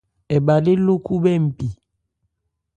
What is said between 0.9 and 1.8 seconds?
khúbhɛ́ npi.